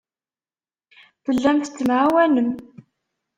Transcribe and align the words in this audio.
Tellam 1.23 1.57
tettemɛawanem. 1.59 2.49